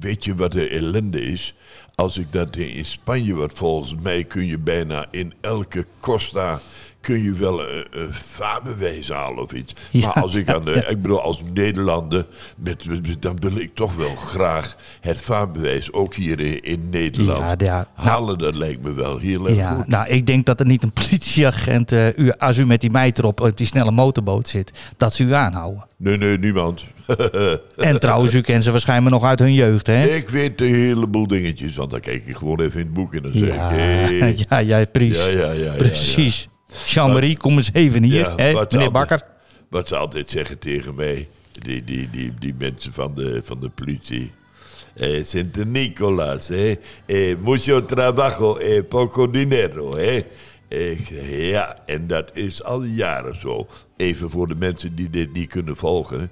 weet 0.00 0.24
je 0.24 0.34
wat 0.34 0.52
de 0.52 0.68
ellende 0.68 1.20
is? 1.22 1.54
Als 2.02 2.18
ik 2.18 2.32
dat 2.32 2.56
in 2.56 2.84
Spanje 2.84 3.34
wat 3.34 3.52
volgens 3.52 3.94
mij 3.94 4.24
kun 4.24 4.46
je 4.46 4.58
bijna 4.58 5.06
in 5.10 5.34
elke 5.40 5.86
Costa. 6.00 6.60
Kun 7.06 7.22
je 7.22 7.32
wel 7.32 7.60
een, 7.62 7.86
vaarbewijs 8.12 9.08
halen 9.10 9.42
of 9.42 9.52
iets. 9.52 9.74
Ja, 9.90 10.06
maar 10.06 10.22
als 10.22 10.34
ik 10.34 10.48
aan 10.48 10.64
de. 10.64 10.86
Ik 10.88 11.02
bedoel, 11.02 11.20
als 11.22 11.40
Nederlander. 11.54 12.26
Met, 12.56 12.84
met- 12.86 13.22
dan 13.22 13.36
wil 13.40 13.56
ik 13.56 13.74
toch 13.74 13.96
wel 13.96 14.14
graag 14.16 14.76
het 15.00 15.20
vaarbewijs 15.20 15.92
ook 15.92 16.14
hier 16.14 16.40
in, 16.40 16.60
in 16.62 16.88
Nederland. 16.90 17.60
Ja, 17.60 17.66
ja. 17.66 17.88
Nou, 17.96 18.08
halen, 18.08 18.38
dat 18.38 18.54
lijkt 18.54 18.82
me 18.82 18.92
wel 18.92 19.18
heel 19.18 19.46
erg 19.48 19.56
Ja, 19.56 19.74
goed. 19.74 19.86
nou, 19.88 20.08
ik 20.08 20.26
denk 20.26 20.46
dat 20.46 20.60
er 20.60 20.66
niet 20.66 20.82
een 20.82 20.92
politieagent, 21.02 21.92
eh, 21.92 22.18
u, 22.18 22.30
als 22.32 22.56
u 22.58 22.66
met 22.66 22.80
die 22.80 22.90
meid 22.90 23.18
erop 23.18 23.40
op 23.40 23.56
die 23.56 23.66
snelle 23.66 23.90
motorboot 23.90 24.48
zit, 24.48 24.70
dat 24.96 25.14
ze 25.14 25.22
u 25.22 25.32
aanhouden. 25.32 25.86
Nee, 25.96 26.16
nee, 26.16 26.38
niemand. 26.38 26.84
En 27.76 28.00
trouwens, 28.00 28.34
u 28.34 28.40
kent 28.40 28.64
ze 28.64 28.70
waarschijnlijk 28.70 29.14
nog 29.14 29.24
uit 29.24 29.38
hun 29.38 29.54
jeugd, 29.54 29.86
hè? 29.86 30.04
ik 30.06 30.28
weet 30.28 30.60
een 30.60 30.74
heleboel 30.74 31.26
dingetjes, 31.26 31.76
want 31.76 31.90
dan 31.90 32.00
kijk 32.00 32.26
ik 32.26 32.36
gewoon 32.36 32.60
even 32.60 32.80
in 32.80 32.86
het 32.86 32.94
boek 32.94 33.14
en 33.14 33.22
dan 33.22 33.32
zeg 33.32 33.54
Ja, 33.54 33.70
ik. 33.70 33.78
hey, 34.18 34.36
ja, 34.66 34.78
ja, 34.78 34.84
precies. 34.84 35.24
Ja, 35.24 35.30
ja, 35.32 35.50
ja. 35.52 35.72
precies. 35.72 36.48
Jean-Marie, 36.86 37.36
kom 37.36 37.56
eens 37.56 37.72
even 37.72 38.02
hier, 38.02 38.24
hè, 38.36 38.52
meneer 38.52 38.58
altijd- 38.58 38.92
Bakker. 38.92 39.22
Wat 39.70 39.88
ze 39.88 39.96
altijd 39.96 40.30
zeggen 40.30 40.58
tegen 40.58 40.94
mij, 40.94 41.28
die, 41.62 41.84
die, 41.84 42.10
die, 42.10 42.34
die 42.38 42.54
mensen 42.58 42.92
van 42.92 43.14
de, 43.14 43.40
van 43.44 43.60
de 43.60 43.68
politie. 43.68 44.32
Eh, 44.94 45.24
Sint 45.24 45.64
Nicolas, 45.64 46.50
eh, 46.50 46.70
eh, 47.06 47.38
mucho 47.38 47.84
trabajo, 47.84 48.56
eh, 48.56 48.82
poco 48.88 49.30
dinero. 49.30 49.96
Ik 50.68 51.06
zeg, 51.10 51.30
ja, 51.50 51.76
en 51.86 52.06
dat 52.06 52.36
is 52.36 52.62
al 52.64 52.82
jaren 52.84 53.40
zo. 53.40 53.66
Even 53.96 54.30
voor 54.30 54.48
de 54.48 54.54
mensen 54.54 54.94
die 54.94 55.10
dit 55.10 55.32
niet 55.32 55.48
kunnen 55.48 55.76
volgen. 55.76 56.30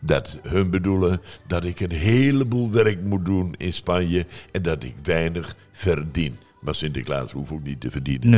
Dat 0.00 0.36
hun 0.42 0.70
bedoelen 0.70 1.20
dat 1.46 1.64
ik 1.64 1.80
een 1.80 1.90
heleboel 1.90 2.70
werk 2.70 3.00
moet 3.04 3.24
doen 3.24 3.54
in 3.58 3.72
Spanje 3.72 4.26
en 4.52 4.62
dat 4.62 4.82
ik 4.82 4.94
weinig 5.02 5.54
verdien. 5.72 6.38
Maar 6.60 6.74
Sinterklaas 6.74 7.32
hoef 7.32 7.52
ook 7.52 7.62
niet 7.62 7.80
te 7.80 7.90
verdienen. 7.90 8.28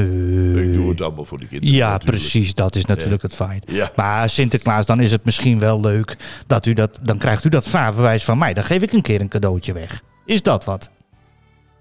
Nee. 0.53 0.67
Ik 0.67 0.73
doe 0.73 0.89
het 0.91 1.01
allemaal 1.01 1.25
voor 1.25 1.39
de 1.39 1.47
kinderen. 1.47 1.75
Ja, 1.75 1.91
natuurlijk. 1.91 2.19
precies. 2.19 2.55
Dat 2.55 2.77
is 2.77 2.85
natuurlijk 2.85 3.23
het 3.23 3.35
feit. 3.35 3.71
Ja. 3.71 3.93
Maar 3.97 4.31
Sinterklaas, 4.31 4.87
dan 4.87 5.01
is 5.01 5.11
het 5.11 5.25
misschien 5.25 5.59
wel 5.59 5.81
leuk 5.81 6.17
dat 6.47 6.67
u 6.67 6.73
dat. 6.73 6.99
Dan 7.03 7.19
krijgt 7.19 7.45
u 7.45 7.49
dat 7.49 7.69
vaarbewijs 7.69 8.25
van 8.25 8.39
mij. 8.39 8.55
Dan 8.55 8.65
geef 8.65 8.83
ik 8.83 8.93
een 8.93 9.03
keer 9.03 9.21
een 9.21 9.29
cadeautje 9.29 9.73
weg. 9.73 10.03
Is 10.25 10.43
dat 10.43 10.65
wat? 10.65 10.91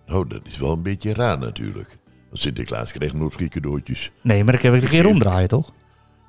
Oh, 0.08 0.30
dat 0.30 0.42
is 0.44 0.58
wel 0.58 0.72
een 0.72 0.82
beetje 0.82 1.14
raar 1.14 1.40
natuurlijk. 1.40 1.98
Want 2.30 2.42
Sinterklaas 2.42 2.92
krijgt 2.92 3.14
nooit 3.14 3.36
geen 3.36 3.50
cadeautjes. 3.50 4.12
Nee, 4.22 4.44
maar 4.44 4.54
dan 4.54 4.62
kan 4.62 4.76
ik 4.76 4.82
een 4.82 4.90
keer 4.90 5.08
omdraaien, 5.08 5.48
toch? 5.48 5.72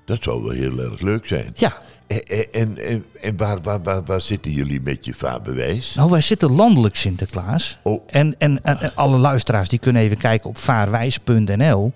Dat 0.05 0.23
zou 0.23 0.43
wel 0.43 0.53
heel 0.53 0.79
erg 0.79 1.01
leuk 1.01 1.27
zijn. 1.27 1.53
Ja. 1.55 1.83
En, 2.21 2.53
en, 2.53 2.79
en, 2.79 3.05
en 3.21 3.37
waar, 3.37 3.59
waar, 3.63 3.83
waar, 3.83 4.03
waar 4.05 4.21
zitten 4.21 4.53
jullie 4.53 4.81
met 4.81 5.05
je 5.05 5.15
vaarbewijs? 5.15 5.95
Nou, 5.95 6.11
wij 6.11 6.21
zitten 6.21 6.53
landelijk 6.53 6.97
Sinterklaas. 6.97 7.79
Oh. 7.83 8.03
En, 8.07 8.39
en, 8.39 8.63
en, 8.65 8.95
alle 8.95 9.17
luisteraars 9.19 9.69
die 9.69 9.79
kunnen 9.79 10.03
even 10.03 10.17
kijken 10.19 10.49
op 10.51 10.59
vaarwijs.nl. 10.59 11.93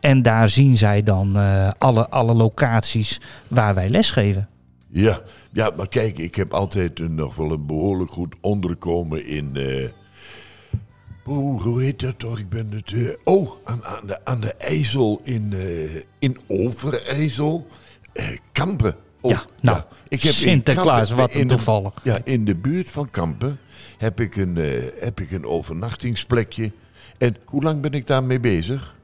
En 0.00 0.22
daar 0.22 0.48
zien 0.48 0.76
zij 0.76 1.02
dan 1.02 1.36
eh, 1.36 1.70
alle, 1.78 2.08
alle 2.10 2.34
locaties 2.34 3.20
waar 3.48 3.74
wij 3.74 3.88
lesgeven. 3.88 4.48
Ja, 4.88 5.20
ja, 5.52 5.70
maar 5.76 5.88
kijk, 5.88 6.18
ik 6.18 6.34
heb 6.34 6.54
altijd 6.54 7.00
een- 7.00 7.14
nog 7.14 7.34
wel 7.34 7.50
een 7.52 7.66
behoorlijk 7.66 8.10
goed 8.10 8.34
onderkomen 8.40 9.26
in. 9.26 9.56
eh 9.56 9.88
oh, 11.24 11.62
hoe 11.62 11.82
heet 11.82 12.00
dat 12.00 12.18
toch? 12.18 12.38
Ik 12.38 12.48
ben 12.48 12.70
het. 12.72 12.92
eh, 12.92 13.14
oh, 13.24 13.50
aan, 13.64 13.84
aan, 13.84 14.06
de, 14.06 14.24
aan 14.24 14.40
de 14.40 14.52
IJssel 14.54 15.20
in, 15.24 15.52
eh, 15.52 15.94
in 16.18 16.38
Overijssel. 16.46 17.66
Eh, 18.12 18.28
Kampen. 18.52 18.94
Oh, 19.26 19.32
Ja, 19.32 19.44
nou, 19.60 19.80
ik 20.08 20.22
heb 20.22 20.32
in 20.32 20.38
Sinterklaas, 20.38 20.98
Kampen, 21.08 21.16
wat 21.16 21.34
een 21.34 21.40
in 21.40 21.48
de- 21.48 21.54
toevallig. 21.54 21.92
ja, 22.02 22.18
in 22.24 22.44
de 22.44 22.54
buurt 22.56 22.90
van 22.90 23.10
Kampen 23.10 23.58
heb 23.98 24.20
ik 24.20 24.36
een, 24.36 24.56
eh, 24.56 24.82
heb 24.98 25.20
ik 25.20 25.30
een 25.30 25.44
overnachtingsplekje. 25.46 26.72
En 27.18 27.36
hoe 27.44 27.62
lang 27.62 27.80
ben 27.80 27.92
ik 27.92 28.06
daarmee 28.06 28.40
bezig? 28.40 28.94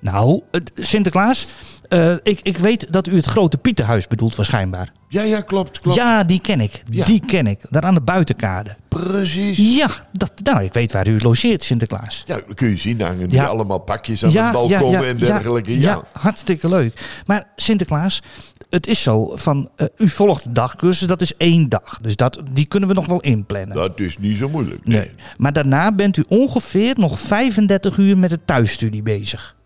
Nou, 0.00 0.42
Sinterklaas, 0.74 1.46
eh, 1.88 2.14
ik, 2.22 2.40
ik 2.42 2.56
weet 2.56 2.92
dat 2.92 3.08
u 3.08 3.16
het 3.16 3.26
grote 3.26 3.58
Pieterhuis 3.58 4.06
bedoelt 4.06 4.34
waarschijnlijk. 4.36 4.90
Ja, 5.14 5.22
ja, 5.22 5.40
klopt, 5.40 5.80
klopt. 5.80 5.96
Ja, 5.96 6.24
die 6.24 6.40
ken 6.40 6.60
ik. 6.60 6.82
Ja. 6.90 7.04
Die 7.04 7.20
ken 7.26 7.46
ik. 7.46 7.60
Daar 7.70 7.82
aan 7.82 7.94
de 7.94 8.00
buitenkade. 8.00 8.76
Precies. 8.88 9.76
Ja, 9.76 9.90
dat, 10.12 10.32
nou, 10.42 10.64
ik 10.64 10.72
weet 10.72 10.92
waar 10.92 11.08
u 11.08 11.20
logeert, 11.20 11.62
Sinterklaas. 11.62 12.22
Ja, 12.26 12.34
dan 12.46 12.54
kun 12.54 12.68
je 12.68 12.76
zien 12.76 13.00
hangen. 13.00 13.30
Ja. 13.30 13.42
Ja. 13.42 13.48
allemaal 13.48 13.78
pakjes 13.78 14.24
aan 14.24 14.44
het 14.44 14.52
balkon 14.52 15.04
en 15.04 15.16
dergelijke. 15.16 15.80
Ja, 15.80 15.90
ja, 15.90 16.20
hartstikke 16.20 16.68
leuk. 16.68 17.22
Maar 17.26 17.46
Sinterklaas, 17.56 18.22
het 18.70 18.86
is 18.86 19.02
zo 19.02 19.36
van, 19.36 19.70
eh, 19.76 19.86
u 19.96 20.08
volgt 20.08 20.44
de 20.44 20.52
dagcursus, 20.52 21.06
dat 21.06 21.20
is 21.20 21.36
één 21.36 21.68
dag. 21.68 21.98
Dus 22.02 22.16
dat, 22.16 22.42
die 22.52 22.66
kunnen 22.66 22.88
we 22.88 22.94
nog 22.94 23.06
wel 23.06 23.20
inplannen. 23.20 23.76
Dat 23.76 24.00
is 24.00 24.18
niet 24.18 24.38
zo 24.38 24.48
moeilijk. 24.48 24.86
Nee. 24.86 24.98
Nee. 24.98 25.10
Maar 25.36 25.52
daarna 25.52 25.92
bent 25.92 26.16
u 26.16 26.24
ongeveer 26.28 26.94
nog 26.96 27.20
35 27.20 27.96
uur 27.96 28.18
met 28.18 28.30
de 28.30 28.44
thuisstudie 28.44 29.02
bezig. 29.02 29.56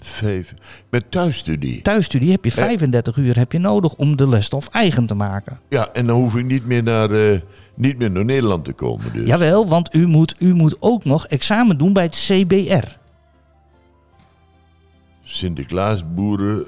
Vijf. 0.00 0.54
Met 0.90 1.10
thuisstudie. 1.10 1.82
Thuisstudie 1.82 2.30
heb 2.30 2.44
je 2.44 2.50
35 2.50 3.16
uur 3.16 3.38
heb 3.38 3.52
je 3.52 3.58
nodig 3.58 3.94
om 3.94 4.16
de 4.16 4.28
lesstof 4.28 4.68
eigen 4.68 5.06
te 5.06 5.14
maken. 5.14 5.60
Ja, 5.68 5.88
en 5.92 6.06
dan 6.06 6.16
hoef 6.20 6.36
ik 6.36 6.44
niet 6.44 6.66
meer 6.66 6.82
naar, 6.82 7.10
eh, 7.10 7.40
niet 7.74 7.98
meer 7.98 8.10
naar 8.10 8.24
Nederland 8.24 8.64
te 8.64 8.72
komen. 8.72 9.12
Dus. 9.12 9.26
Jawel, 9.26 9.68
want 9.68 9.94
u 9.94 10.06
moet, 10.06 10.34
u 10.38 10.54
moet 10.54 10.76
ook 10.80 11.04
nog 11.04 11.26
examen 11.26 11.78
doen 11.78 11.92
bij 11.92 12.02
het 12.02 12.16
CBR. 12.16 12.96
Sinterklaas, 15.22 16.02
boeren, 16.14 16.64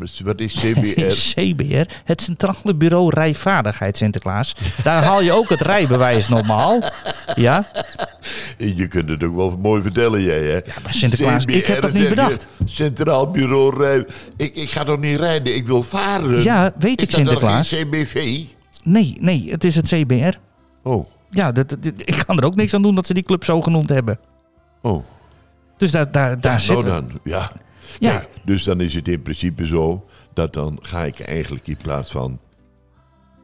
eh, 0.00 0.24
wat 0.24 0.40
is 0.40 0.54
CBR? 0.54 1.00
CBR, 1.34 1.86
het 2.04 2.22
Centrale 2.22 2.74
Bureau 2.74 3.10
Rijvaardigheid 3.14 3.96
Sinterklaas. 3.96 4.54
Daar 4.82 5.04
haal 5.04 5.22
je 5.22 5.32
ook 5.32 5.48
het 5.48 5.60
rijbewijs 5.60 6.28
normaal. 6.28 6.82
Ja, 7.34 7.70
je 8.58 8.88
kunt 8.88 9.08
het 9.08 9.24
ook 9.24 9.34
wel 9.36 9.56
mooi 9.62 9.82
vertellen, 9.82 10.22
jij 10.22 10.42
hè? 10.42 10.54
Ja, 10.54 10.62
maar 10.82 10.94
Sinterklaas, 10.94 11.44
ik 11.44 11.64
heb 11.66 11.82
dat 11.82 11.92
niet 11.92 12.02
je, 12.02 12.08
bedacht. 12.08 12.46
Centraal 12.64 13.30
Bureau 13.30 13.76
Rij. 13.76 14.06
Ik, 14.36 14.54
ik 14.54 14.70
ga 14.70 14.84
toch 14.84 14.98
niet 15.00 15.18
rijden, 15.18 15.54
ik 15.54 15.66
wil 15.66 15.82
varen. 15.82 16.42
Ja, 16.42 16.72
weet 16.78 17.00
ik, 17.02 17.08
is 17.08 17.14
Sinterklaas. 17.14 17.68
geen 17.68 17.88
CBV? 17.90 18.40
nee, 18.84 19.16
nee, 19.20 19.50
het 19.50 19.64
is 19.64 19.74
het 19.74 19.86
CBR. 19.88 20.36
Oh, 20.82 21.06
Ja, 21.30 21.52
dat, 21.52 21.68
dat- 21.68 21.86
ik 22.04 22.22
kan 22.26 22.38
er 22.38 22.44
ook 22.44 22.54
niks 22.54 22.74
aan 22.74 22.82
doen 22.82 22.94
dat 22.94 23.06
ze 23.06 23.14
die 23.14 23.22
club 23.22 23.44
zo 23.44 23.60
genoemd 23.62 23.88
hebben. 23.88 24.18
oh. 24.82 25.04
Dus 25.76 25.90
daar, 25.90 26.12
daar, 26.12 26.40
daar 26.40 26.52
nou 26.52 26.64
zitten 26.64 26.84
we. 26.86 26.90
dan, 26.92 27.20
ja. 27.24 27.52
Ja. 27.98 28.10
Kijk, 28.18 28.28
dus 28.44 28.64
dan 28.64 28.80
is 28.80 28.94
het 28.94 29.08
in 29.08 29.22
principe 29.22 29.66
zo 29.66 30.04
dat 30.34 30.52
dan 30.52 30.78
ga 30.82 31.04
ik 31.04 31.20
eigenlijk 31.20 31.66
in 31.66 31.76
plaats 31.82 32.10
van 32.10 32.40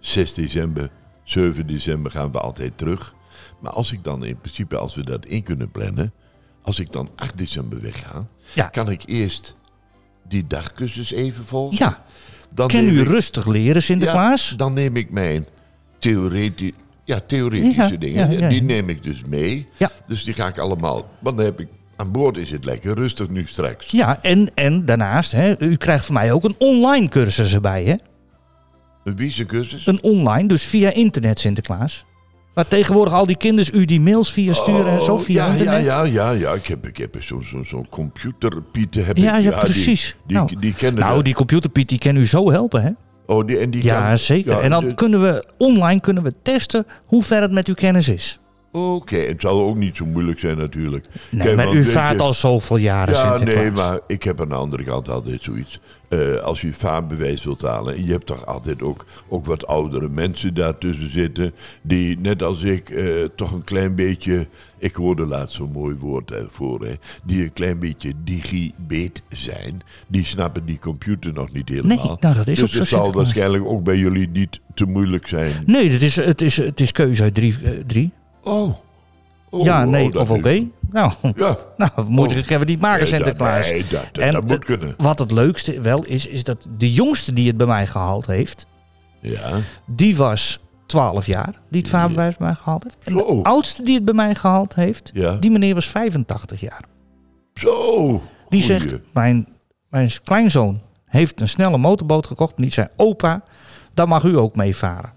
6 0.01 0.35
december, 0.35 0.91
7 1.25 1.67
december 1.67 2.11
gaan 2.11 2.33
we 2.33 2.39
altijd 2.41 2.73
terug. 2.79 3.15
Maar 3.61 3.73
als 3.73 3.93
ik 3.93 4.05
dan 4.05 4.25
in 4.25 4.39
principe, 4.39 4.77
als 4.77 4.95
we 4.95 5.05
dat 5.05 5.27
in 5.27 5.43
kunnen 5.43 5.71
plannen, 5.71 6.13
als 6.63 6.79
ik 6.81 6.93
dan 6.93 7.11
8 7.17 7.39
december 7.39 7.81
wegga, 7.81 8.27
Ja. 8.55 8.67
kan 8.69 8.91
ik 8.91 9.03
eerst 9.07 9.57
die 10.29 10.47
dagcursus 10.47 11.13
even 11.13 11.45
volgen. 11.45 11.77
Ja, 11.79 12.05
dan 12.55 12.71
neem 12.73 12.89
u 12.89 13.01
ik- 13.01 13.07
rustig 13.07 13.47
leren 13.47 13.83
Sinterklaas? 13.83 14.51
Ja, 14.51 14.57
dan 14.57 14.73
neem 14.73 14.97
ik 14.97 15.11
mijn 15.11 15.47
theoreti 15.99 16.75
ja, 17.05 17.21
theoretische 17.27 17.83
Ja, 17.91 17.97
dingen, 17.97 18.49
die 18.49 18.63
neem 18.63 18.89
ik 18.89 19.03
dus 19.03 19.23
mee. 19.27 19.67
Ja. 19.77 19.91
Dus 20.07 20.25
die 20.25 20.35
ga 20.35 20.47
ik 20.47 20.59
allemaal, 20.59 21.09
want 21.19 21.37
dan 21.37 21.45
heb 21.47 21.61
ik, 21.61 21.69
aan 21.97 22.13
boord 22.13 22.37
is 22.37 22.51
het 22.51 22.65
lekker 22.65 22.95
rustig 22.95 23.29
nu 23.29 23.47
straks. 23.47 23.91
Ja, 23.91 24.23
en, 24.23 24.55
en 24.55 24.85
daarnaast, 24.85 25.33
hè, 25.33 25.63
u 25.63 25.77
krijgt 25.77 26.05
van 26.05 26.15
mij 26.15 26.33
ook 26.33 26.45
een 26.45 26.55
online 26.59 27.09
cursus 27.09 27.55
erbij. 27.55 27.85
Hè? 27.85 27.95
Een 29.05 29.17
wiezencursus? 29.17 29.87
Een 29.87 30.03
online, 30.03 30.49
dus 30.49 30.63
via 30.63 30.91
internet 30.93 31.41
Sinterklaas. 31.41 32.05
Waar 32.59 32.69
tegenwoordig 32.69 33.15
al 33.15 33.27
die 33.27 33.37
kinders 33.37 33.73
u 33.73 33.85
die 33.85 34.01
mails 34.01 34.33
via 34.33 34.53
sturen 34.53 34.87
en 34.87 35.03
zo 35.03 35.15
Oh, 35.15 35.21
via 35.21 35.45
ja, 35.47 35.51
internet. 35.53 35.85
Ja, 35.85 36.03
ja, 36.05 36.31
ja, 36.31 36.31
ja. 36.31 36.53
Ik 36.53 36.67
heb, 36.67 36.87
ik 36.87 36.97
heb 36.97 37.17
zo'n 37.19 37.43
zo, 37.45 37.63
zo'n 37.65 37.87
computerpieten. 37.89 39.05
Heb 39.05 39.17
Ja, 39.17 39.37
ik, 39.37 39.43
ja, 39.43 39.51
die- 39.51 39.59
precies. 39.61 40.17
Die, 40.27 40.37
Nou, 40.37 40.49
die, 40.49 40.59
die 40.59 40.75
kennen 40.75 41.01
Nou, 41.01 41.15
dat. 41.15 41.25
die 41.25 41.35
computerpiet 41.35 41.89
die 41.89 41.99
kan 41.99 42.17
u 42.17 42.27
zo 42.27 42.51
helpen, 42.51 42.83
hè? 42.83 42.91
Oh, 43.27 43.47
die, 43.47 43.59
en 43.59 43.71
die 43.71 43.85
Ja, 43.85 44.09
kan- 44.09 44.19
zeker. 44.19 44.53
ja, 44.53 44.61
en 44.61 44.71
dan 44.71 44.85
de- 44.89 44.95
kunnen 44.95 45.21
we 45.23 45.45
online 45.59 46.01
kunnen 46.01 46.23
we 46.23 46.35
testen 46.43 46.87
hoe 47.07 47.23
ver 47.23 47.41
het 47.41 47.53
met 47.53 47.69
uw 47.69 47.75
kennis 47.75 48.09
is. 48.09 48.39
Oké, 48.73 49.17
het 49.17 49.41
zal 49.41 49.61
ook 49.63 49.77
niet 49.77 49.97
zo 49.97 50.07
moeilijk 50.07 50.39
zijn 50.41 50.57
natuurlijk. 50.57 51.07
Nee, 51.31 51.43
Kijk, 51.47 51.57
maar 51.57 51.73
u 51.73 51.85
vaart 51.85 52.17
je- 52.17 52.23
al 52.23 52.35
zoveel 52.35 52.77
jaren 52.77 53.15
Ja, 53.15 53.37
nee, 53.39 53.71
maar 53.71 53.99
ik 54.07 54.23
heb 54.23 54.41
aan 54.41 54.49
de 54.49 54.55
andere 54.55 54.85
kant 54.85 55.09
altijd 55.09 55.43
zoiets. 55.43 55.79
Eh, 56.09 56.37
als 56.37 56.61
je 56.61 56.73
vaarbewijs 56.73 57.45
wilt 57.45 57.63
halen, 57.63 57.95
en 57.97 58.05
je 58.07 58.13
hebt 58.13 58.27
toch 58.27 58.47
altijd 58.47 58.83
ook, 58.83 59.07
ook 59.29 59.47
wat 59.47 59.67
oudere 59.67 60.09
mensen 60.09 60.55
daartussen 60.55 61.13
zitten, 61.13 61.53
die 61.83 62.19
net 62.19 62.43
als 62.43 62.63
ik 62.63 62.91
eh, 62.91 63.05
toch 63.37 63.53
een 63.53 63.65
klein 63.65 63.95
beetje, 63.95 64.47
ik 64.79 64.95
hoorde 64.95 65.27
laatst 65.27 65.57
zo'n 65.57 65.73
mooi 65.73 65.97
woord 65.99 66.33
voor, 66.51 66.85
hè, 66.85 66.93
die 67.25 67.43
een 67.43 67.53
klein 67.53 67.79
beetje 67.79 68.13
digibet 68.25 69.23
zijn. 69.29 69.81
Die 70.09 70.25
snappen 70.25 70.65
die 70.65 70.79
computer 70.79 71.33
nog 71.33 71.53
niet 71.53 71.69
helemaal. 71.69 71.97
Nee, 72.07 72.17
nou, 72.21 72.35
dat 72.35 72.49
is 72.49 72.55
dus 72.59 72.65
ook 72.65 72.71
zo, 72.73 72.79
het 72.79 72.89
zal 72.89 73.13
waarschijnlijk 73.13 73.65
ook 73.65 73.83
bij 73.85 73.97
jullie 73.99 74.29
niet 74.29 74.61
te 74.75 74.85
moeilijk 74.85 75.29
zijn. 75.29 75.53
Nee, 75.67 75.91
het 75.91 76.03
is, 76.03 76.17
het 76.17 76.41
is, 76.43 76.57
het 76.57 76.81
is 76.81 76.93
keuze 76.93 77.23
uit 77.23 77.35
drie. 77.35 77.55
eh, 77.65 77.71
drie. 77.87 78.13
Oh. 78.43 78.75
Oh, 79.51 79.65
ja, 79.65 79.85
oh, 79.85 79.91
nee 79.91 80.21
of 80.21 80.31
oké. 80.31 80.67
Nou, 80.91 81.13
Ja. 81.37 81.57
nou, 81.77 81.91
moeilijk 82.09 82.49
hebben 82.49 82.67
we 82.67 82.73
niet 82.73 82.83
maken, 82.83 83.01
Nee, 83.03 83.09
Sinterklaas. 83.11 83.71
nee, 83.71 83.85
dat- 83.91 84.07
dat- 84.13 84.25
en 84.25 84.33
dat 84.33 84.45
moet 84.47 84.65
kunnen. 84.65 84.95
wat 84.97 85.19
het 85.19 85.31
leukste 85.33 85.81
wel 85.81 86.05
is, 86.05 86.27
is 86.27 86.45
dat 86.45 86.67
de 86.77 86.93
jongste 86.93 87.33
die 87.33 87.47
het 87.47 87.57
bij 87.57 87.67
mij 87.67 87.87
gehaald 87.87 88.27
heeft, 88.27 88.67
Ja. 89.21 89.51
die 89.87 90.17
was 90.17 90.61
12 90.87 91.27
jaar, 91.27 91.61
die 91.71 91.81
het 91.81 91.91
vaarbewijs 91.91 92.37
bij 92.37 92.47
mij 92.47 92.57
gehaald 92.57 92.83
heeft. 92.83 92.99
En 93.05 93.15
de 93.15 93.41
oudste 93.43 93.83
die 93.83 93.95
het 93.95 94.05
bij 94.05 94.15
mij 94.15 94.35
gehaald 94.35 94.75
heeft, 94.75 95.11
Ja. 95.15 95.35
die 95.37 95.51
meneer 95.51 95.75
was 95.75 95.87
85 95.87 96.61
jaar. 96.61 96.83
Zo. 97.55 98.23
Die 98.49 98.63
goeie. 98.63 98.81
zegt, 98.81 98.97
mijn, 99.13 99.49
mijn 99.91 100.11
kleinzoon 100.25 100.81
heeft 101.05 101.41
een 101.41 101.49
snelle 101.49 101.79
motorboot 101.79 102.27
gekocht. 102.27 102.55
En 102.57 102.63
die 102.63 102.73
zei, 102.73 102.87
opa, 102.97 103.43
daar 103.95 104.09
mag 104.09 104.25
u 104.25 104.39
ook 104.39 104.57
mee 104.57 104.77
varen. 104.77 105.13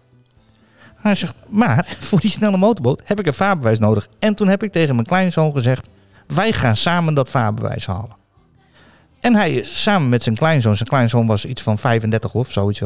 Hij 1.02 1.16
zegt, 1.16 1.36
maar 1.48 1.96
voor 2.00 2.20
die 2.20 2.30
snelle 2.30 2.58
motorboot 2.58 3.02
heb 3.06 3.20
ik 3.20 3.26
een 3.26 3.34
vaarbewijs 3.34 3.80
nodig. 3.80 4.08
En 4.20 4.36
toen 4.36 4.48
heb 4.48 4.64
ik 4.64 4.72
tegen 4.72 4.96
mijn 4.96 5.08
kleinzoon 5.08 5.52
gezegd, 5.52 5.90
wij 6.28 6.54
gaan 6.54 6.76
samen 6.76 7.14
dat 7.14 7.30
vaarbewijs 7.30 7.86
halen. 7.86 8.20
En 9.20 9.36
hij 9.36 9.64
samen 9.64 10.10
met 10.10 10.24
zijn 10.24 10.36
kleinzoon, 10.36 10.76
zijn 10.76 10.90
kleinzoon 10.90 11.28
was 11.28 11.46
iets 11.46 11.62
van 11.62 11.78
35 11.78 12.34
of 12.34 12.52
zoiets. 12.52 12.82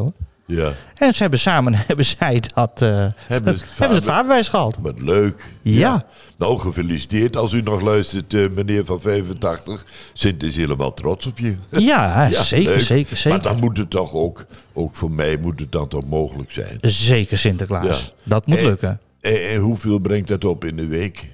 Ja. 0.48 0.74
En 0.96 1.14
ze 1.14 1.22
hebben 1.22 1.40
samen 1.40 1.74
hebben 1.88 2.06
zij 2.06 2.44
dat, 2.54 2.82
eh, 2.82 3.08
Hebben 3.16 3.58
ze 3.60 3.64
het 3.66 3.78
hebben 3.78 3.98
ze 3.98 4.04
het 4.04 4.14
vaarbewijs 4.14 4.48
gehaald. 4.48 4.78
Wat 4.82 5.00
leuk. 5.00 5.46
Ja. 5.62 6.04
Nou, 6.38 6.60
gefeliciteerd 6.60 7.38
als 7.38 7.54
u 7.54 7.62
nog 7.62 7.82
luistert, 7.82 8.34
eh, 8.34 8.50
meneer 8.50 8.86
van 8.86 9.02
85. 9.02 9.86
Sint 10.14 10.44
is 10.44 10.56
helemaal 10.56 10.94
trots 10.94 11.26
op 11.26 11.40
je. 11.40 11.56
Ja, 11.70 12.28
Ja, 12.28 12.44
zeker, 12.44 12.72
leuk. 12.72 12.82
zeker, 12.82 13.18
zeker. 13.18 13.30
Maar 13.30 13.52
dan 13.52 13.60
moet 13.60 13.78
het 13.78 13.90
toch 13.90 14.14
ook, 14.14 14.46
ook 14.74 14.96
voor 14.96 15.12
mij 15.12 15.38
moet 15.38 15.60
het 15.60 15.72
dan 15.72 15.88
toch 15.88 16.06
mogelijk 16.06 16.52
zijn. 16.52 16.78
Zeker 16.82 17.38
Sinterklaas. 17.38 18.06
Ja. 18.06 18.30
Dat 18.30 18.46
moet 18.48 18.62
lukken. 18.62 19.00
En, 19.22 19.50
en 19.50 19.58
hoeveel 19.60 20.00
brengt 20.00 20.28
dat 20.28 20.46
op 20.46 20.66
in 20.66 20.76
de 20.76 20.88
week? 20.88 21.32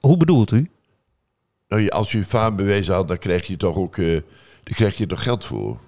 Hoe 0.00 0.16
bedoelt 0.16 0.50
u? 0.50 0.70
Nou, 1.68 1.88
als 1.88 2.12
je 2.12 2.24
vaarbewijs 2.24 2.88
haalt, 2.88 3.08
dan 3.08 3.18
krijg 3.18 3.46
je 3.46 3.56
toch 3.56 3.76
ook 3.76 3.96
eh, 3.98 4.06
dan 4.62 4.74
krijg 4.74 4.96
je 4.96 5.06
toch 5.06 5.22
geld 5.22 5.44
voor? 5.44 5.78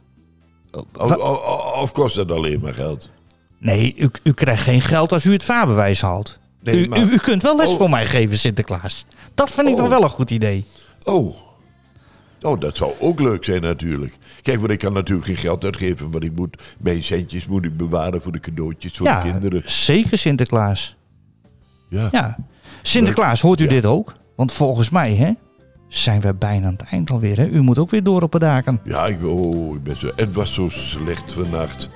Of, 0.74 1.08
wa- 1.08 1.16
of, 1.16 1.80
of 1.82 1.92
kost 1.92 2.14
dat 2.14 2.30
alleen 2.30 2.60
maar 2.60 2.74
geld? 2.74 3.10
Nee, 3.58 3.94
u, 3.96 4.10
u 4.22 4.32
krijgt 4.32 4.62
geen 4.62 4.80
geld 4.80 5.12
als 5.12 5.24
u 5.24 5.32
het 5.32 5.44
vaarbewijs 5.44 6.00
haalt. 6.00 6.38
Nee, 6.62 6.84
u, 6.84 6.88
maar- 6.88 6.98
u, 6.98 7.10
u 7.10 7.16
kunt 7.18 7.42
wel 7.42 7.56
les 7.56 7.70
Oh. 7.70 7.76
voor 7.76 7.90
mij 7.90 8.06
geven, 8.06 8.38
Sinterklaas. 8.38 9.04
Dat 9.34 9.50
vind 9.50 9.66
ik 9.66 9.72
Oh. 9.74 9.80
dan 9.80 9.88
wel 9.88 10.02
een 10.02 10.08
goed 10.10 10.30
idee. 10.30 10.64
Oh. 11.04 11.34
Oh, 12.42 12.60
dat 12.60 12.76
zou 12.76 12.92
ook 12.98 13.20
leuk 13.20 13.44
zijn 13.44 13.62
natuurlijk. 13.62 14.16
Kijk, 14.42 14.58
want 14.60 14.70
ik 14.70 14.78
kan 14.78 14.92
natuurlijk 14.92 15.26
geen 15.26 15.36
geld 15.36 15.64
uitgeven, 15.64 16.10
want 16.10 16.24
ik 16.24 16.32
moet, 16.34 16.56
mijn 16.78 17.04
centjes 17.04 17.46
moet 17.46 17.64
ik 17.64 17.76
bewaren 17.76 18.22
voor 18.22 18.32
de 18.32 18.40
cadeautjes 18.40 18.92
voor 18.96 19.06
ja, 19.06 19.22
de 19.22 19.30
kinderen. 19.30 19.62
zeker 19.66 20.18
Sinterklaas. 20.18 20.96
Ja. 21.88 22.08
Ja. 22.12 22.36
Sinterklaas, 22.82 23.40
hoort 23.40 23.60
u 23.60 23.64
Ja. 23.64 23.70
dit 23.70 23.86
ook? 23.86 24.14
Want 24.36 24.52
volgens 24.52 24.90
mij 24.90 25.14
hè, 25.14 25.30
zijn 25.88 26.20
we 26.20 26.34
bijna 26.34 26.66
aan 26.66 26.72
het 26.78 26.88
eind 26.90 27.10
alweer. 27.10 27.36
Hè? 27.36 27.46
U 27.46 27.60
moet 27.60 27.78
ook 27.78 27.90
weer 27.90 28.02
door 28.02 28.22
op 28.22 28.32
de 28.32 28.38
daken. 28.38 28.80
Ja, 28.84 29.06
ik, 29.06 29.24
oh, 29.24 29.74
ik 29.74 29.82
ben 29.82 29.96
zo, 29.98 30.10
het 30.16 30.32
was 30.32 30.54
zo 30.54 30.68
slecht 30.70 31.32
vannacht. 31.32 31.88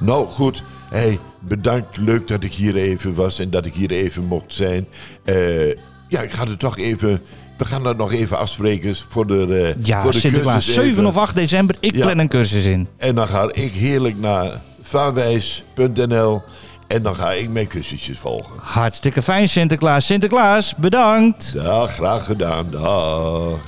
Nou, 0.00 0.26
goed. 0.28 0.62
Hey, 0.90 1.18
bedankt. 1.40 1.96
Leuk 1.96 2.28
dat 2.28 2.44
ik 2.44 2.52
hier 2.52 2.76
even 2.76 3.14
was 3.14 3.38
en 3.38 3.50
dat 3.50 3.66
ik 3.66 3.74
hier 3.74 3.90
even 3.90 4.24
mocht 4.24 4.52
zijn. 4.52 4.86
Eh, 5.24 5.68
ja, 6.08 6.20
ik 6.22 6.30
ga 6.32 6.42
er 6.46 6.56
toch 6.56 6.78
even... 6.78 7.20
We 7.56 7.64
gaan 7.64 7.82
dat 7.82 7.96
nog 7.96 8.12
even 8.12 8.38
afspreken 8.38 8.96
voor 9.08 9.26
de, 9.26 9.74
eh, 9.76 9.84
Ja, 9.84 10.02
voor 10.02 10.12
de 10.12 10.18
Sinterklaas, 10.18 10.54
cursus 10.54 10.74
7 10.74 10.90
even. 10.90 11.06
of 11.06 11.16
8 11.16 11.34
december. 11.34 11.76
Ik 11.80 11.94
Ja. 11.96 12.00
plan 12.02 12.18
een 12.18 12.28
cursus 12.28 12.64
in. 12.64 12.88
En 12.96 13.14
dan 13.14 13.28
ga 13.28 13.48
ik 13.52 13.72
heerlijk 13.72 14.18
naar 14.18 14.60
vaarwijs.nl 14.82 16.42
en 16.86 17.02
dan 17.02 17.14
ga 17.16 17.32
ik 17.32 17.48
mijn 17.48 17.66
kussentjes 17.66 18.18
volgen. 18.18 18.56
Hartstikke 18.60 19.22
fijn, 19.22 19.48
Sinterklaas. 19.48 20.06
Sinterklaas, 20.06 20.74
bedankt. 20.76 21.54
Dag, 21.54 21.94
graag 21.94 22.24
gedaan. 22.24 22.66
Dag. 22.70 23.58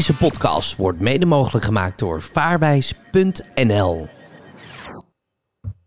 Deze 0.00 0.16
podcast 0.16 0.76
wordt 0.76 1.00
mede 1.00 1.26
mogelijk 1.26 1.64
gemaakt 1.64 1.98
door 1.98 2.22
vaarwijs.nl. 2.22 4.08